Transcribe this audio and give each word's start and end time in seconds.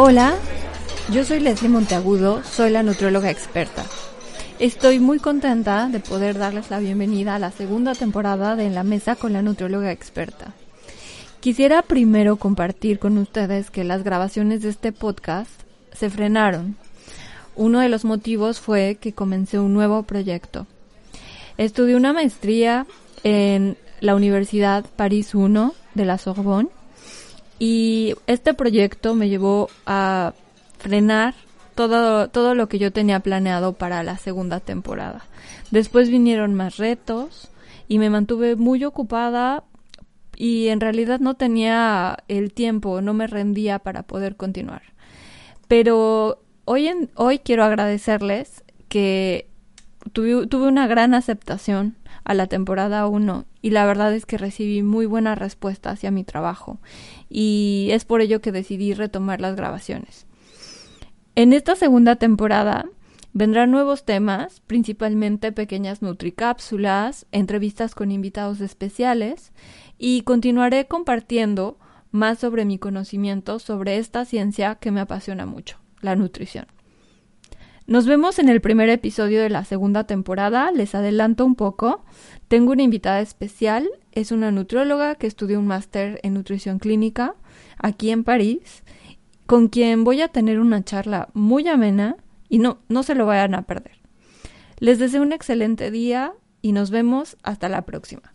Hola, 0.00 0.36
yo 1.10 1.24
soy 1.24 1.40
Leslie 1.40 1.68
Monteagudo, 1.68 2.44
soy 2.44 2.70
la 2.70 2.84
nutrióloga 2.84 3.32
experta. 3.32 3.84
Estoy 4.60 5.00
muy 5.00 5.18
contenta 5.18 5.88
de 5.88 5.98
poder 5.98 6.38
darles 6.38 6.70
la 6.70 6.78
bienvenida 6.78 7.34
a 7.34 7.40
la 7.40 7.50
segunda 7.50 7.96
temporada 7.96 8.54
de 8.54 8.66
En 8.66 8.76
la 8.76 8.84
Mesa 8.84 9.16
con 9.16 9.32
la 9.32 9.42
nutrióloga 9.42 9.90
experta. 9.90 10.54
Quisiera 11.40 11.82
primero 11.82 12.36
compartir 12.36 13.00
con 13.00 13.18
ustedes 13.18 13.72
que 13.72 13.82
las 13.82 14.04
grabaciones 14.04 14.62
de 14.62 14.68
este 14.68 14.92
podcast 14.92 15.50
se 15.92 16.10
frenaron. 16.10 16.76
Uno 17.56 17.80
de 17.80 17.88
los 17.88 18.04
motivos 18.04 18.60
fue 18.60 18.98
que 19.00 19.14
comencé 19.14 19.58
un 19.58 19.74
nuevo 19.74 20.04
proyecto. 20.04 20.68
Estudié 21.56 21.96
una 21.96 22.12
maestría 22.12 22.86
en 23.24 23.76
la 23.98 24.14
Universidad 24.14 24.84
París 24.94 25.34
I 25.34 25.72
de 25.94 26.04
la 26.04 26.18
Sorbonne 26.18 26.68
y 27.58 28.14
este 28.26 28.54
proyecto 28.54 29.14
me 29.14 29.28
llevó 29.28 29.68
a 29.86 30.34
frenar 30.78 31.34
todo, 31.74 32.28
todo 32.28 32.54
lo 32.54 32.68
que 32.68 32.78
yo 32.78 32.92
tenía 32.92 33.20
planeado 33.20 33.72
para 33.72 34.02
la 34.02 34.16
segunda 34.16 34.60
temporada. 34.60 35.24
Después 35.70 36.10
vinieron 36.10 36.54
más 36.54 36.76
retos 36.76 37.50
y 37.88 37.98
me 37.98 38.10
mantuve 38.10 38.56
muy 38.56 38.84
ocupada 38.84 39.64
y 40.36 40.68
en 40.68 40.80
realidad 40.80 41.20
no 41.20 41.34
tenía 41.34 42.18
el 42.28 42.52
tiempo, 42.52 43.00
no 43.00 43.12
me 43.14 43.26
rendía 43.26 43.80
para 43.80 44.04
poder 44.04 44.36
continuar. 44.36 44.82
Pero 45.66 46.42
hoy, 46.64 46.88
en, 46.88 47.10
hoy 47.16 47.40
quiero 47.40 47.64
agradecerles 47.64 48.64
que 48.88 49.48
tuve, 50.12 50.46
tuve 50.46 50.68
una 50.68 50.86
gran 50.86 51.14
aceptación 51.14 51.96
a 52.24 52.34
la 52.34 52.46
temporada 52.46 53.06
1 53.08 53.46
y 53.60 53.70
la 53.70 53.86
verdad 53.86 54.14
es 54.14 54.26
que 54.26 54.38
recibí 54.38 54.82
muy 54.82 55.06
buena 55.06 55.34
respuesta 55.34 55.90
hacia 55.90 56.10
mi 56.10 56.24
trabajo 56.24 56.78
y 57.28 57.88
es 57.92 58.04
por 58.04 58.20
ello 58.20 58.40
que 58.40 58.52
decidí 58.52 58.94
retomar 58.94 59.40
las 59.40 59.56
grabaciones. 59.56 60.26
En 61.34 61.52
esta 61.52 61.76
segunda 61.76 62.16
temporada 62.16 62.86
vendrán 63.32 63.70
nuevos 63.70 64.04
temas, 64.04 64.60
principalmente 64.66 65.52
pequeñas 65.52 66.02
nutricápsulas, 66.02 67.26
entrevistas 67.32 67.94
con 67.94 68.10
invitados 68.10 68.60
especiales 68.60 69.52
y 69.98 70.22
continuaré 70.22 70.86
compartiendo 70.86 71.78
más 72.10 72.38
sobre 72.38 72.64
mi 72.64 72.78
conocimiento 72.78 73.58
sobre 73.58 73.98
esta 73.98 74.24
ciencia 74.24 74.76
que 74.76 74.90
me 74.90 75.00
apasiona 75.00 75.46
mucho, 75.46 75.78
la 76.00 76.16
nutrición. 76.16 76.66
Nos 77.88 78.04
vemos 78.04 78.38
en 78.38 78.50
el 78.50 78.60
primer 78.60 78.90
episodio 78.90 79.40
de 79.40 79.48
la 79.48 79.64
segunda 79.64 80.04
temporada. 80.04 80.70
Les 80.72 80.94
adelanto 80.94 81.46
un 81.46 81.54
poco. 81.54 82.04
Tengo 82.46 82.72
una 82.72 82.82
invitada 82.82 83.22
especial. 83.22 83.88
Es 84.12 84.30
una 84.30 84.50
nutrióloga 84.50 85.14
que 85.14 85.26
estudió 85.26 85.58
un 85.58 85.68
máster 85.68 86.20
en 86.22 86.34
nutrición 86.34 86.80
clínica 86.80 87.34
aquí 87.78 88.10
en 88.10 88.24
París, 88.24 88.84
con 89.46 89.68
quien 89.68 90.04
voy 90.04 90.20
a 90.20 90.28
tener 90.28 90.60
una 90.60 90.84
charla 90.84 91.30
muy 91.32 91.66
amena 91.66 92.16
y 92.50 92.58
no, 92.58 92.80
no 92.90 93.02
se 93.02 93.14
lo 93.14 93.24
vayan 93.24 93.54
a 93.54 93.62
perder. 93.62 93.96
Les 94.80 94.98
deseo 94.98 95.22
un 95.22 95.32
excelente 95.32 95.90
día 95.90 96.34
y 96.60 96.72
nos 96.72 96.90
vemos 96.90 97.38
hasta 97.42 97.70
la 97.70 97.86
próxima. 97.86 98.34